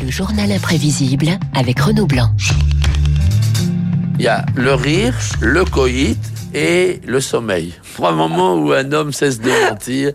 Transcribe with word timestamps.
Le 0.00 0.10
journal 0.10 0.50
imprévisible 0.50 1.38
avec 1.54 1.80
Renaud 1.80 2.06
Blanc. 2.06 2.30
Il 4.18 4.24
y 4.24 4.28
a 4.28 4.44
le 4.54 4.74
rire, 4.74 5.14
le 5.40 5.64
coït 5.64 6.18
et 6.54 7.00
le 7.06 7.20
sommeil. 7.20 7.74
Trois 7.94 8.12
moments 8.12 8.54
où 8.54 8.72
un 8.72 8.92
homme 8.92 9.12
cesse 9.12 9.40
de 9.40 9.50
mentir. 9.70 10.12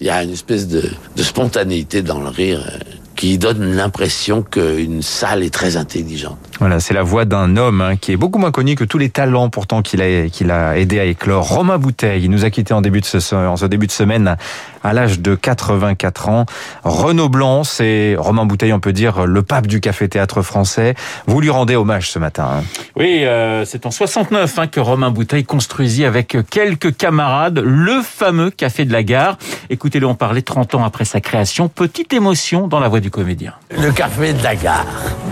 Il 0.00 0.06
y 0.06 0.10
a 0.10 0.22
une 0.22 0.30
espèce 0.30 0.68
de, 0.68 0.90
spontanéité 1.16 2.02
dans 2.02 2.20
le 2.20 2.28
rire 2.28 2.64
euh, 2.66 2.78
qui 3.14 3.38
donne 3.38 3.74
l'impression 3.74 4.42
qu'une 4.42 5.02
salle 5.02 5.42
est 5.42 5.52
très 5.52 5.76
intelligente. 5.76 6.38
Voilà, 6.58 6.80
c'est 6.80 6.94
la 6.94 7.02
voix 7.02 7.24
d'un 7.24 7.56
homme 7.56 7.80
hein, 7.82 7.96
qui 7.96 8.12
est 8.12 8.16
beaucoup 8.16 8.38
moins 8.38 8.50
connu 8.50 8.76
que 8.76 8.84
tous 8.84 8.98
les 8.98 9.10
talents 9.10 9.50
pourtant 9.50 9.82
qu'il 9.82 10.00
a, 10.00 10.28
qu'il 10.28 10.50
a 10.50 10.78
aidé 10.78 10.98
à 10.98 11.04
éclore. 11.04 11.46
Romain 11.46 11.76
Bouteille, 11.78 12.24
il 12.24 12.30
nous 12.30 12.44
a 12.44 12.50
quitté 12.50 12.72
en, 12.72 12.80
début 12.80 13.00
de 13.00 13.04
ce, 13.04 13.34
en 13.34 13.56
ce 13.56 13.66
début 13.66 13.86
de 13.86 13.92
semaine 13.92 14.36
à 14.82 14.92
l'âge 14.92 15.20
de 15.20 15.34
84 15.34 16.28
ans. 16.28 16.46
Renaud 16.84 17.28
Blanc, 17.28 17.64
c'est 17.64 18.16
Romain 18.18 18.46
Bouteille, 18.46 18.72
on 18.72 18.80
peut 18.80 18.92
dire 18.92 19.26
le 19.26 19.42
pape 19.42 19.66
du 19.66 19.80
café-théâtre 19.80 20.42
français. 20.42 20.94
Vous 21.26 21.40
lui 21.40 21.50
rendez 21.50 21.76
hommage 21.76 22.10
ce 22.10 22.18
matin. 22.18 22.48
Hein. 22.58 22.64
Oui, 22.96 23.24
euh, 23.24 23.64
c'est 23.64 23.84
en 23.84 23.90
69 23.90 24.58
hein, 24.58 24.66
que 24.66 24.80
Romain 24.80 25.10
Bouteille 25.10 25.44
construisit 25.44 26.04
avec 26.04 26.36
quelques 26.50 26.96
camarades 26.96 27.58
le 27.58 28.00
fameux 28.02 28.50
Café 28.50 28.84
de 28.84 28.92
la 28.92 29.02
Gare. 29.02 29.36
Écoutez-le 29.68 30.06
en 30.06 30.14
parler 30.14 30.42
30 30.42 30.76
ans 30.76 30.84
après 30.84 31.04
sa 31.04 31.20
création. 31.20 31.68
Petite 31.68 32.12
émotion 32.12 32.66
dans 32.68 32.80
la 32.80 32.88
voix 32.88 33.00
du 33.00 33.10
comédien. 33.10 33.52
Le 33.76 33.90
Café 33.90 34.32
de 34.32 34.42
la 34.42 34.56
Gare. 34.56 34.86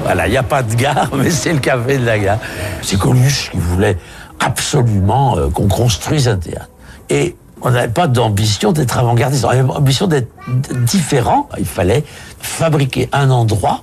Voilà, 0.04 0.26
il 0.26 0.32
n'y 0.32 0.36
a 0.36 0.42
pas 0.42 0.62
de 0.62 0.74
gare, 0.74 1.08
mais 1.16 1.30
c'est 1.30 1.54
le 1.54 1.60
Café 1.60 1.96
de 1.96 2.04
la 2.04 2.18
Gare. 2.18 2.38
C'est 2.82 2.98
Coluche 2.98 3.50
qui 3.50 3.56
voulait 3.56 3.96
absolument 4.38 5.38
euh, 5.38 5.48
qu'on 5.48 5.66
construise 5.66 6.28
un 6.28 6.36
théâtre. 6.36 6.68
Et 7.08 7.34
on 7.62 7.70
n'avait 7.70 7.88
pas 7.88 8.06
d'ambition 8.06 8.72
d'être 8.72 8.98
avant-gardiste, 8.98 9.46
on 9.46 9.48
avait 9.48 9.62
l'ambition 9.62 10.06
d'être 10.06 10.28
différent. 10.84 11.48
Il 11.58 11.64
fallait 11.64 12.04
fabriquer 12.38 13.08
un 13.12 13.30
endroit 13.30 13.80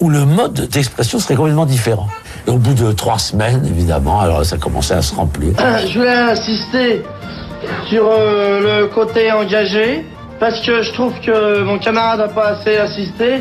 où 0.00 0.10
le 0.10 0.24
mode 0.24 0.68
d'expression 0.68 1.20
serait 1.20 1.36
complètement 1.36 1.66
différent. 1.66 2.08
Et 2.48 2.50
au 2.50 2.58
bout 2.58 2.74
de 2.74 2.90
trois 2.90 3.20
semaines, 3.20 3.64
évidemment, 3.64 4.20
alors 4.20 4.44
ça 4.44 4.56
commençait 4.56 4.94
à 4.94 5.02
se 5.02 5.14
remplir. 5.14 5.54
Euh, 5.60 5.86
je 5.86 5.98
voulais 5.98 6.16
insister 6.16 7.04
sur 7.88 8.08
euh, 8.10 8.80
le 8.80 8.86
côté 8.88 9.30
engagé, 9.30 10.04
parce 10.40 10.60
que 10.66 10.82
je 10.82 10.92
trouve 10.92 11.12
que 11.20 11.62
mon 11.62 11.78
camarade 11.78 12.18
n'a 12.18 12.28
pas 12.28 12.48
assez 12.48 12.76
insisté 12.76 13.40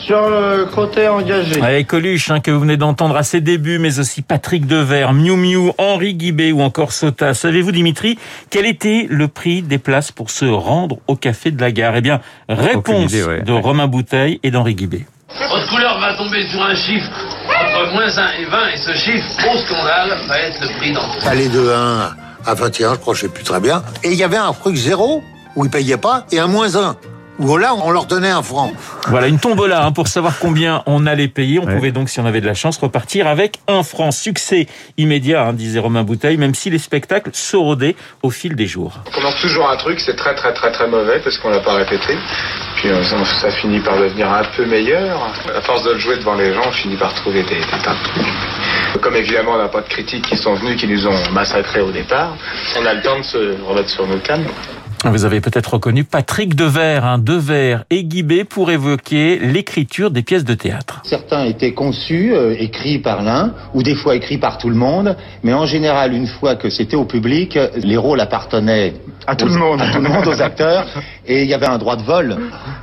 sur 0.00 0.28
le 0.28 0.66
côté 0.66 1.08
engagé. 1.08 1.62
Avec 1.62 1.86
Coluche, 1.86 2.30
hein, 2.30 2.40
que 2.40 2.50
vous 2.50 2.60
venez 2.60 2.76
d'entendre 2.76 3.16
à 3.16 3.22
ses 3.22 3.40
débuts, 3.40 3.78
mais 3.78 3.98
aussi 3.98 4.22
Patrick 4.22 4.66
Devers, 4.66 5.12
Miu 5.12 5.36
Miu, 5.36 5.72
Henri 5.78 6.14
Guibé 6.14 6.52
ou 6.52 6.62
encore 6.62 6.92
Sota. 6.92 7.34
Savez-vous, 7.34 7.72
Dimitri, 7.72 8.18
quel 8.50 8.66
était 8.66 9.06
le 9.08 9.28
prix 9.28 9.62
des 9.62 9.78
places 9.78 10.12
pour 10.12 10.30
se 10.30 10.44
rendre 10.44 10.98
au 11.06 11.16
Café 11.16 11.50
de 11.50 11.60
la 11.60 11.72
Gare? 11.72 11.96
Eh 11.96 12.00
bien, 12.00 12.20
réponse 12.48 13.12
idée, 13.12 13.24
ouais. 13.24 13.42
de 13.42 13.52
Romain 13.52 13.86
Bouteille 13.86 14.40
et 14.42 14.50
d'Henri 14.50 14.74
Guibé. 14.74 15.06
Votre 15.50 15.68
couleur 15.68 16.00
va 16.00 16.14
tomber 16.14 16.46
sur 16.48 16.62
un 16.62 16.74
chiffre 16.74 17.10
entre 17.48 17.92
moins 17.92 18.18
1 18.18 18.32
et 18.40 18.44
20, 18.44 18.58
et 18.74 18.76
ce 18.76 18.92
chiffre, 18.94 19.26
au 19.52 19.58
scandale, 19.58 20.16
va 20.26 20.38
être 20.40 20.60
le 20.60 20.78
prix 20.78 20.92
d'entrée. 20.92 21.28
Aller 21.28 21.48
de 21.48 21.70
1 21.70 22.16
à 22.46 22.54
21, 22.54 22.94
je 22.94 22.98
crois, 22.98 23.14
je 23.14 23.22
sais 23.22 23.28
plus 23.28 23.44
très 23.44 23.60
bien. 23.60 23.82
Et 24.02 24.12
il 24.12 24.18
y 24.18 24.24
avait 24.24 24.36
un 24.36 24.52
truc 24.52 24.76
zéro, 24.76 25.22
où 25.56 25.64
ils 25.64 25.70
payaient 25.70 25.96
pas, 25.96 26.24
et 26.32 26.38
un 26.38 26.46
moins 26.46 26.76
1, 26.76 26.96
là, 27.38 27.74
on 27.74 27.90
leur 27.90 28.06
donnait 28.06 28.30
un 28.30 28.42
franc. 28.42 28.72
Voilà, 29.08 29.28
une 29.28 29.38
tombola 29.38 29.84
hein, 29.84 29.92
pour 29.92 30.08
savoir 30.08 30.38
combien 30.38 30.82
on 30.86 31.06
allait 31.06 31.28
payer. 31.28 31.58
On 31.60 31.66
Ouais. 31.66 31.74
pouvait 31.76 31.92
donc, 31.92 32.08
si 32.08 32.18
on 32.20 32.26
avait 32.26 32.40
de 32.40 32.46
la 32.46 32.54
chance, 32.54 32.78
repartir 32.78 33.26
avec 33.26 33.58
un 33.68 33.82
franc. 33.82 34.10
Succès 34.10 34.66
immédiat, 34.96 35.44
hein, 35.46 35.52
disait 35.52 35.78
Romain 35.78 36.02
Bouteille, 36.02 36.36
même 36.36 36.54
si 36.54 36.70
les 36.70 36.78
spectacles 36.78 37.30
s'éraudaient 37.32 37.94
au 38.22 38.30
fil 38.30 38.56
des 38.56 38.66
jours. 38.66 38.98
On 39.06 39.10
commence 39.10 39.36
toujours 39.40 39.70
un 39.70 39.76
truc, 39.76 40.00
c'est 40.00 40.16
très 40.16 40.34
très 40.34 40.52
très 40.52 40.72
très 40.72 40.88
mauvais 40.88 41.20
parce 41.22 41.36
qu'on 41.38 41.50
l'a 41.50 41.60
pas 41.60 41.74
répété. 41.74 42.16
Puis 42.76 42.88
euh, 42.88 43.02
ça, 43.04 43.16
ça 43.24 43.50
finit 43.50 43.80
par 43.80 43.98
devenir 43.98 44.30
un 44.32 44.42
peu 44.56 44.64
meilleur. 44.66 45.30
À 45.54 45.60
force 45.62 45.82
de 45.84 45.92
le 45.92 45.98
jouer 45.98 46.16
devant 46.18 46.34
les 46.34 46.52
gens, 46.54 46.62
on 46.66 46.72
finit 46.72 46.96
par 46.96 47.14
trouver 47.14 47.42
des, 47.42 47.56
des 47.56 47.60
tas 47.82 47.94
de 47.94 48.02
trucs. 48.22 49.02
Comme 49.02 49.14
évidemment 49.16 49.52
on 49.54 49.58
n'a 49.58 49.68
pas 49.68 49.82
de 49.82 49.88
critiques 49.88 50.24
qui 50.26 50.36
sont 50.36 50.54
venus, 50.54 50.76
qui 50.80 50.86
nous 50.88 51.06
ont 51.06 51.30
massacrés 51.32 51.80
au 51.82 51.90
départ, 51.90 52.36
on 52.80 52.86
a 52.86 52.94
le 52.94 53.02
temps 53.02 53.18
de 53.18 53.24
se 53.24 53.62
remettre 53.62 53.90
sur 53.90 54.06
nos 54.06 54.18
cannes. 54.18 54.46
Vous 55.04 55.24
avez 55.24 55.40
peut-être 55.40 55.74
reconnu 55.74 56.02
Patrick 56.02 56.56
Devers, 56.56 57.04
hein, 57.04 57.18
Devers 57.18 57.84
et 57.88 58.02
Guibé 58.04 58.42
pour 58.44 58.70
évoquer 58.70 59.38
l'écriture 59.38 60.10
des 60.10 60.22
pièces 60.22 60.44
de 60.44 60.54
théâtre. 60.54 61.00
Certains 61.04 61.44
étaient 61.44 61.72
conçus, 61.72 62.32
euh, 62.34 62.54
écrits 62.58 62.98
par 62.98 63.22
l'un, 63.22 63.54
ou 63.74 63.82
des 63.84 63.94
fois 63.94 64.16
écrits 64.16 64.38
par 64.38 64.58
tout 64.58 64.68
le 64.68 64.74
monde, 64.74 65.16
mais 65.44 65.52
en 65.54 65.66
général, 65.66 66.12
une 66.14 66.26
fois 66.26 66.56
que 66.56 66.68
c'était 66.68 66.96
au 66.96 67.04
public, 67.04 67.56
les 67.76 67.96
rôles 67.96 68.20
appartenaient 68.20 68.94
À 69.26 69.36
tout 69.36 69.46
aux- 69.46 69.48
le 69.48 69.54
monde. 69.54 69.80
à 69.80 69.88
tout 69.92 70.00
le 70.00 70.08
monde, 70.08 70.26
aux 70.26 70.42
acteurs, 70.42 70.84
et 71.26 71.42
il 71.42 71.48
y 71.48 71.54
avait 71.54 71.68
un 71.68 71.78
droit 71.78 71.94
de 71.96 72.02
vol. 72.02 72.36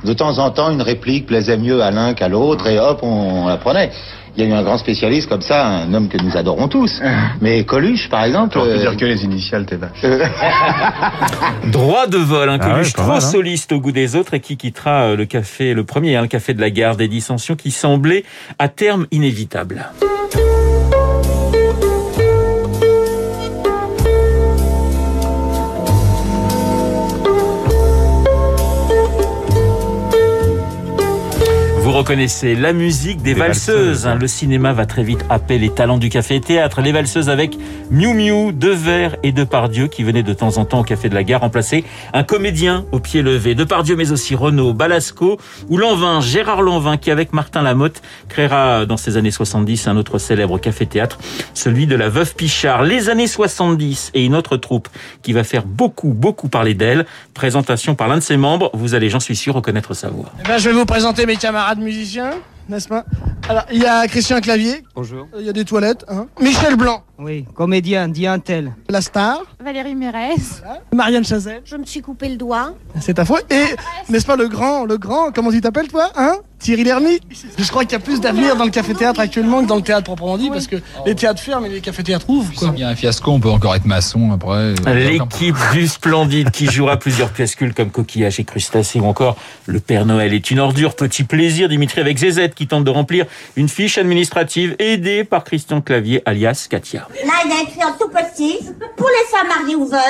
De 0.04 0.12
temps 0.14 0.38
en 0.38 0.50
temps, 0.50 0.70
une 0.70 0.82
réplique 0.82 1.26
plaisait 1.26 1.58
mieux 1.58 1.82
à 1.82 1.90
l'un 1.90 2.14
qu'à 2.14 2.28
l'autre, 2.28 2.66
et 2.66 2.78
hop, 2.78 3.00
on, 3.02 3.44
on 3.44 3.48
la 3.48 3.58
prenait. 3.58 3.90
Il 4.36 4.44
y 4.44 4.46
a 4.46 4.50
eu 4.50 4.52
un 4.52 4.62
grand 4.62 4.76
spécialiste 4.76 5.28
comme 5.30 5.40
ça, 5.40 5.66
un 5.66 5.94
homme 5.94 6.08
que 6.10 6.18
nous 6.22 6.36
adorons 6.36 6.68
tous. 6.68 7.00
Mais 7.40 7.64
Coluche, 7.64 8.10
par 8.10 8.24
exemple... 8.24 8.58
On 8.58 8.64
peut 8.64 8.70
euh, 8.70 8.78
dire 8.80 8.96
que 8.96 9.06
les 9.06 9.24
initiales, 9.24 9.64
t'es 9.64 9.76
vache. 9.76 10.02
Droit 11.72 12.06
de 12.06 12.18
vol, 12.18 12.50
un 12.50 12.58
Ah 12.60 12.70
Coluche 12.70 12.88
ouais, 12.88 12.92
trop 12.92 13.06
mal, 13.06 13.16
hein. 13.16 13.20
soliste 13.20 13.72
au 13.72 13.80
goût 13.80 13.92
des 13.92 14.14
autres 14.14 14.34
et 14.34 14.40
qui 14.40 14.58
quittera 14.58 15.04
euh, 15.04 15.16
le 15.16 15.24
café, 15.24 15.72
le 15.72 15.84
premier, 15.84 16.16
hein, 16.16 16.22
le 16.22 16.28
café 16.28 16.52
de 16.52 16.60
la 16.60 16.70
gare 16.70 16.96
des 16.96 17.08
dissensions 17.08 17.56
qui 17.56 17.70
semblait 17.70 18.24
à 18.58 18.68
terme 18.68 19.06
inévitable. 19.10 19.86
Reconnaissez 31.96 32.54
la 32.54 32.72
musique 32.72 33.18
des, 33.22 33.32
Des 33.34 33.40
valseuses. 33.40 33.76
valseuses, 33.76 34.06
hein. 34.06 34.14
Le 34.20 34.26
cinéma 34.28 34.72
va 34.72 34.86
très 34.86 35.02
vite 35.02 35.24
happer 35.30 35.58
les 35.58 35.70
talents 35.70 35.96
du 35.98 36.08
café 36.10 36.36
et 36.36 36.40
théâtre. 36.40 36.80
Les 36.82 36.92
valseuses 36.92 37.30
avec 37.30 37.56
Miu 37.90 38.12
Miu, 38.12 38.52
Devers 38.52 39.16
et 39.22 39.32
Depardieu 39.32 39.86
qui 39.86 40.04
venaient 40.04 40.22
de 40.22 40.32
temps 40.34 40.58
en 40.58 40.64
temps 40.64 40.80
au 40.80 40.84
café 40.84 41.08
de 41.08 41.14
la 41.14 41.24
gare 41.24 41.40
remplacer 41.40 41.84
un 42.12 42.22
comédien 42.22 42.84
au 42.92 43.00
pied 43.00 43.22
levé. 43.22 43.54
Depardieu 43.54 43.96
mais 43.96 44.12
aussi 44.12 44.34
Renaud, 44.34 44.74
Balasco 44.74 45.38
ou 45.68 45.78
Lanvin, 45.78 46.20
Gérard 46.20 46.62
Lanvin 46.62 46.96
qui 46.98 47.10
avec 47.10 47.32
Martin 47.32 47.62
Lamotte 47.62 48.02
créera 48.28 48.84
dans 48.84 48.96
ces 48.98 49.16
années 49.16 49.30
70 49.30 49.88
un 49.88 49.96
autre 49.96 50.18
célèbre 50.18 50.58
café 50.58 50.84
théâtre, 50.86 51.18
celui 51.54 51.86
de 51.86 51.96
la 51.96 52.08
Veuve 52.08 52.34
Pichard. 52.34 52.82
Les 52.82 53.08
années 53.08 53.26
70 53.26 54.10
et 54.14 54.24
une 54.24 54.34
autre 54.34 54.56
troupe 54.56 54.88
qui 55.22 55.32
va 55.32 55.44
faire 55.44 55.64
beaucoup 55.64 56.08
beaucoup 56.12 56.48
parler 56.48 56.74
d'elle. 56.74 57.06
Présentation 57.32 57.94
par 57.94 58.08
l'un 58.08 58.16
de 58.16 58.22
ses 58.22 58.36
membres. 58.36 58.70
Vous 58.74 58.94
allez, 58.94 59.08
j'en 59.08 59.20
suis 59.20 59.36
sûr, 59.36 59.54
reconnaître 59.54 59.94
sa 59.94 60.08
voix. 60.08 60.30
Eh 60.44 60.48
ben, 60.48 60.58
je 60.58 60.68
vais 60.68 60.74
vous 60.74 60.84
présenter 60.86 61.26
mes 61.26 61.36
camarades 61.36 61.78
musiciens, 61.86 62.30
n'est-ce 62.68 62.88
pas? 62.88 63.04
Alors, 63.48 63.64
il 63.72 63.80
y 63.80 63.86
a 63.86 64.06
Christian 64.08 64.40
Clavier, 64.40 64.82
Bonjour. 64.96 65.28
il 65.38 65.46
y 65.46 65.48
a 65.48 65.52
des 65.52 65.64
toilettes, 65.64 66.04
hein. 66.08 66.26
Michel 66.40 66.74
Blanc, 66.74 67.04
Oui, 67.18 67.46
comédien, 67.54 68.08
dit 68.08 68.26
un 68.26 68.40
tel. 68.40 68.74
la 68.88 69.00
star, 69.00 69.38
Valérie 69.60 69.94
Mérès. 69.94 70.62
Marianne 70.92 71.24
Chazelle, 71.24 71.62
Je 71.64 71.76
me 71.76 71.84
suis 71.84 72.00
coupé 72.00 72.28
le 72.28 72.36
doigt. 72.36 72.74
c'est 73.00 73.18
affreux, 73.20 73.40
et, 73.50 73.66
n'est-ce 74.08 74.26
pas, 74.26 74.34
le 74.34 74.48
grand, 74.48 74.84
le 74.84 74.98
grand, 74.98 75.30
comment 75.32 75.52
tu 75.52 75.60
t'appelles, 75.60 75.86
toi, 75.88 76.10
hein? 76.16 76.38
Thierry 76.58 76.84
Lhermitte 76.84 77.22
Je 77.58 77.68
crois 77.68 77.84
qu'il 77.84 77.92
y 77.92 77.96
a 77.96 78.04
plus 78.04 78.20
d'avenir 78.20 78.56
dans 78.56 78.64
le 78.64 78.70
café-théâtre 78.70 79.20
actuellement 79.20 79.62
que 79.62 79.66
dans 79.68 79.76
le 79.76 79.82
théâtre 79.82 80.04
proprement 80.04 80.38
dit, 80.38 80.50
parce 80.50 80.66
que 80.66 80.76
les 81.04 81.14
théâtres 81.14 81.40
ferment 81.40 81.66
et 81.66 81.68
les 81.68 81.80
cafés-théâtres 81.80 82.28
ouvrent, 82.28 82.52
quoi. 82.54 82.72
Il 82.74 82.80
y 82.80 82.84
a 82.84 82.88
un 82.88 82.94
fiasco, 82.96 83.30
on 83.30 83.40
peut 83.40 83.50
encore 83.50 83.74
être 83.74 83.84
maçon 83.84 84.32
après. 84.32 84.74
L'équipe 84.94 85.56
du 85.72 85.86
Splendide 85.86 86.50
qui 86.50 86.66
jouera 86.66 86.96
plusieurs 86.96 87.30
pièces 87.30 87.54
cultes 87.54 87.76
comme 87.76 87.90
Coquillage 87.90 88.40
et 88.40 88.44
Crustacés 88.44 89.00
ou 89.00 89.04
encore 89.04 89.36
Le 89.66 89.80
Père 89.80 90.06
Noël 90.06 90.32
est 90.34 90.50
une 90.50 90.58
ordure. 90.58 90.96
Petit 90.96 91.24
plaisir, 91.24 91.68
Dimitri, 91.68 92.00
avec 92.00 92.18
ZZ 92.18 92.48
qui 92.54 92.66
tente 92.66 92.84
de 92.84 92.90
remplir 92.90 93.26
une 93.56 93.68
fiche 93.68 93.98
administrative 93.98 94.74
aidée 94.78 95.24
par 95.24 95.44
Christian 95.44 95.80
Clavier 95.80 96.22
alias 96.24 96.66
Katia. 96.70 97.06
Là, 97.24 97.32
il 97.44 97.50
y 97.50 97.54
a 97.54 97.62
écrit 97.62 97.84
en 97.84 97.92
tout 97.98 98.08
petit, 98.08 98.58
pour 98.96 99.08
les 99.08 99.36
femmes 99.36 99.48
mariées 99.48 99.76
ou 99.76 99.86
veuves, 99.86 100.00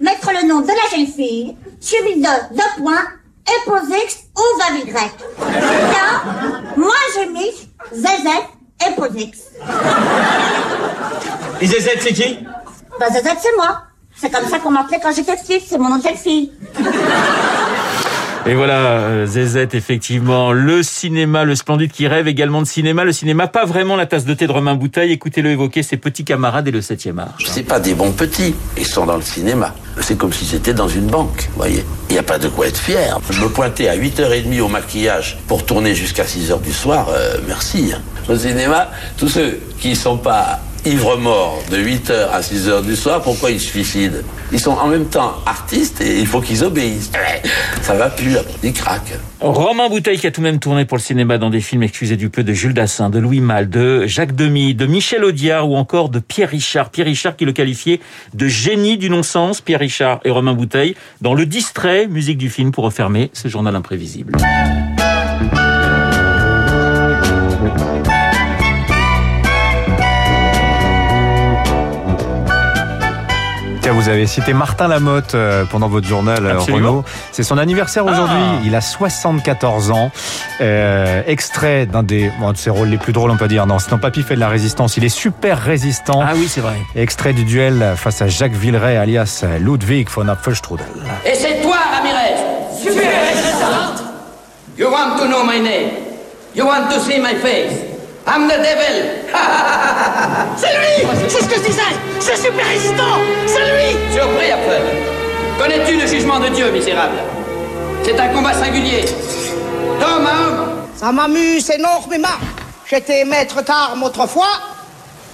mettre 0.00 0.30
le 0.30 0.48
nom 0.48 0.60
de 0.60 0.68
la 0.68 0.96
jeune 0.96 1.06
fille, 1.06 1.56
suivi 1.80 2.20
de 2.20 2.54
deux 2.56 2.82
points, 2.82 3.04
épouse 3.56 3.88
X 4.04 4.18
ou 4.36 4.42
Y. 4.60 4.92
Là, 4.92 6.22
moi 6.76 6.94
j'ai 7.14 7.26
mis 7.26 7.50
ZZ, 7.92 8.28
épouse 8.86 9.10
X. 9.14 9.38
Et 11.60 11.66
ZZ, 11.66 11.88
c'est 12.00 12.12
qui? 12.12 12.38
Bah, 13.00 13.06
ZZ, 13.10 13.28
c'est 13.40 13.56
moi. 13.56 13.82
C'est 14.16 14.30
comme 14.30 14.48
ça 14.48 14.58
qu'on 14.58 14.70
m'appelait 14.70 15.00
quand 15.00 15.12
j'étais 15.12 15.36
petite, 15.36 15.62
c'est 15.68 15.78
mon 15.78 15.88
nom 15.88 15.96
de 15.96 16.02
fille. 16.16 16.52
Et 18.48 18.54
voilà, 18.54 18.78
euh, 18.78 19.26
ZZ, 19.26 19.68
effectivement, 19.74 20.52
le 20.52 20.82
cinéma, 20.82 21.44
le 21.44 21.54
Splendide 21.54 21.92
qui 21.92 22.06
rêve 22.08 22.28
également 22.28 22.62
de 22.62 22.66
cinéma. 22.66 23.04
Le 23.04 23.12
cinéma, 23.12 23.46
pas 23.46 23.66
vraiment 23.66 23.94
la 23.94 24.06
tasse 24.06 24.24
de 24.24 24.32
thé 24.32 24.46
de 24.46 24.52
Romain 24.52 24.74
Bouteille. 24.74 25.12
Écoutez-le 25.12 25.50
évoquer 25.50 25.82
ses 25.82 25.98
petits 25.98 26.24
camarades 26.24 26.66
et 26.66 26.70
le 26.70 26.80
7e 26.80 27.18
art. 27.18 27.36
C'est 27.46 27.64
pas 27.64 27.78
des 27.78 27.92
bons 27.92 28.12
petits. 28.12 28.54
Ils 28.78 28.86
sont 28.86 29.04
dans 29.04 29.16
le 29.16 29.22
cinéma. 29.22 29.74
C'est 30.00 30.16
comme 30.16 30.32
si 30.32 30.46
c'était 30.46 30.72
dans 30.72 30.88
une 30.88 31.08
banque, 31.08 31.50
voyez. 31.56 31.84
Il 32.08 32.14
n'y 32.14 32.18
a 32.18 32.22
pas 32.22 32.38
de 32.38 32.48
quoi 32.48 32.68
être 32.68 32.78
fier. 32.78 33.18
Me 33.38 33.48
pointais 33.48 33.88
à 33.88 33.96
8h30 33.96 34.60
au 34.62 34.68
maquillage 34.68 35.38
pour 35.46 35.66
tourner 35.66 35.94
jusqu'à 35.94 36.24
6h 36.24 36.62
du 36.62 36.72
soir. 36.72 37.08
euh, 37.10 37.36
merci. 37.46 37.92
hein. 37.94 38.00
Au 38.32 38.36
cinéma, 38.36 38.90
tous 39.18 39.28
ceux 39.28 39.58
qui 39.78 39.94
sont 39.94 40.16
pas 40.16 40.60
ivre-mort 40.84 41.62
de 41.70 41.76
8h 41.76 42.30
à 42.32 42.40
6h 42.40 42.84
du 42.84 42.96
soir, 42.96 43.22
pourquoi 43.22 43.50
ils 43.50 43.60
se 43.60 43.66
suicident? 43.66 44.18
Ils 44.52 44.60
sont 44.60 44.72
en 44.72 44.86
même 44.88 45.06
temps 45.06 45.34
artistes 45.46 46.00
et 46.00 46.18
il 46.18 46.26
faut 46.26 46.40
qu'ils 46.40 46.64
obéissent. 46.64 47.10
Ça 47.82 47.94
va 47.94 48.10
plus, 48.10 48.36
ils 48.62 48.72
craquent. 48.72 49.18
Romain 49.40 49.88
Bouteille 49.88 50.18
qui 50.18 50.26
a 50.26 50.30
tout 50.30 50.40
de 50.40 50.46
même 50.46 50.58
tourné 50.58 50.84
pour 50.84 50.96
le 50.96 51.02
cinéma 51.02 51.38
dans 51.38 51.50
des 51.50 51.60
films 51.60 51.82
Excusez 51.82 52.16
du 52.16 52.30
peu 52.30 52.42
de 52.42 52.52
Jules 52.52 52.74
Dassin, 52.74 53.10
de 53.10 53.18
Louis 53.18 53.40
Malle, 53.40 53.68
de 53.68 54.06
Jacques 54.06 54.34
Demy, 54.34 54.74
de 54.74 54.86
Michel 54.86 55.24
Audiard 55.24 55.68
ou 55.68 55.76
encore 55.76 56.08
de 56.08 56.18
Pierre 56.18 56.50
Richard. 56.50 56.90
Pierre 56.90 57.06
Richard 57.06 57.36
qui 57.36 57.44
le 57.44 57.52
qualifiait 57.52 58.00
de 58.34 58.48
génie 58.48 58.98
du 58.98 59.10
non-sens, 59.10 59.60
Pierre 59.60 59.80
Richard 59.80 60.20
et 60.24 60.30
Romain 60.30 60.54
Bouteille, 60.54 60.94
dans 61.20 61.34
Le 61.34 61.46
Distrait, 61.46 62.06
musique 62.06 62.38
du 62.38 62.50
film 62.50 62.72
pour 62.72 62.84
refermer 62.84 63.30
ce 63.32 63.48
journal 63.48 63.76
imprévisible. 63.76 64.36
Vous 73.92 74.08
avez 74.08 74.26
cité 74.26 74.52
Martin 74.52 74.88
Lamotte 74.88 75.34
euh, 75.34 75.64
pendant 75.64 75.88
votre 75.88 76.06
journal, 76.06 76.44
euh, 76.44 76.54
Absolument. 76.54 76.88
Renaud. 76.88 77.04
C'est 77.32 77.42
son 77.42 77.58
anniversaire 77.58 78.04
aujourd'hui. 78.04 78.36
Ah. 78.38 78.60
Il 78.64 78.74
a 78.74 78.80
74 78.80 79.90
ans. 79.90 80.10
Euh, 80.60 81.22
extrait 81.26 81.86
d'un 81.86 82.02
des, 82.02 82.30
bon, 82.38 82.52
de 82.52 82.56
ses 82.56 82.70
rôles 82.70 82.88
les 82.88 82.98
plus 82.98 83.12
drôles, 83.12 83.30
on 83.30 83.36
peut 83.36 83.48
dire. 83.48 83.66
Non, 83.66 83.78
c'est 83.78 83.90
dans 83.90 83.98
Papy 83.98 84.22
fait 84.22 84.34
de 84.34 84.40
la 84.40 84.48
résistance. 84.48 84.96
Il 84.96 85.04
est 85.04 85.08
super 85.08 85.58
résistant. 85.62 86.22
Ah 86.22 86.32
oui, 86.34 86.46
c'est 86.48 86.60
vrai. 86.60 86.76
Extrait 86.94 87.32
du 87.32 87.44
duel 87.44 87.94
face 87.96 88.20
à 88.20 88.28
Jacques 88.28 88.52
Villeray, 88.52 88.96
alias 88.96 89.44
Ludwig 89.60 90.08
von 90.10 90.28
Apfelstrudel. 90.28 90.86
Et 91.24 91.34
c'est 91.34 91.60
toi, 91.62 91.76
Ramirez 91.94 92.36
Super 92.80 93.10
résistante 93.28 94.04
You 94.78 94.88
want 94.88 95.18
to 95.18 95.26
know 95.26 95.44
my 95.44 95.58
name 95.58 95.90
You 96.54 96.64
want 96.64 96.88
to 96.90 97.00
see 97.00 97.18
my 97.18 97.34
face 97.34 97.72
I'm 98.26 98.46
the 98.46 98.58
devil 98.58 99.17
C'est 100.56 100.66
lui 100.78 101.06
C'est 101.28 101.42
ce 101.42 101.48
que 101.48 101.54
je 101.56 101.66
disais 101.66 101.82
C'est 102.20 102.36
super 102.36 102.66
résistant 102.66 103.18
C'est 103.46 103.60
lui 103.60 104.12
Surpris, 104.12 104.50
Apfel 104.50 104.82
Connais-tu 105.58 106.00
le 106.00 106.06
jugement 106.06 106.38
de 106.40 106.48
Dieu, 106.48 106.70
misérable? 106.70 107.18
C'est 108.04 108.18
un 108.18 108.28
combat 108.28 108.54
singulier 108.54 109.04
à 110.00 110.16
homme 110.16 110.28
Ça 110.94 111.12
m'amuse 111.12 111.70
énormément. 111.70 112.28
J'étais 112.88 113.24
maître 113.24 113.62
d'armes 113.62 114.02
autrefois. 114.02 114.46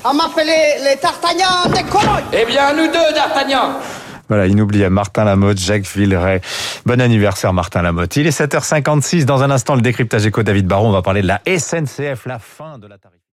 On 0.04 0.12
m'appelait 0.14 0.78
les 0.84 0.96
Tartagnans 0.98 1.70
des 1.72 1.82
colonnes. 1.84 2.24
Eh 2.32 2.44
bien, 2.44 2.72
nous 2.74 2.86
deux, 2.86 3.14
D'Artagnan 3.14 3.78
Voilà, 4.28 4.46
inoubliable 4.46 4.94
Martin 4.94 5.24
Lamotte, 5.24 5.58
Jacques 5.58 5.86
Villeray. 5.86 6.40
Bon 6.84 7.00
anniversaire 7.00 7.52
Martin 7.52 7.82
Lamotte. 7.82 8.16
Il 8.16 8.26
est 8.26 8.38
7h56. 8.38 9.24
Dans 9.24 9.42
un 9.42 9.50
instant, 9.50 9.76
le 9.76 9.82
décryptage 9.82 10.26
éco 10.26 10.42
David 10.42 10.66
Baron. 10.66 10.88
On 10.88 10.92
va 10.92 11.02
parler 11.02 11.22
de 11.22 11.28
la 11.28 11.40
SNCF, 11.46 12.26
la 12.26 12.38
fin 12.38 12.78
de 12.78 12.86
la 12.86 12.98
tarification. 12.98 13.20